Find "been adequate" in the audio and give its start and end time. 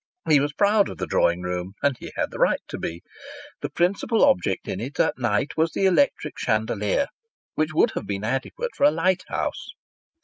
8.07-8.71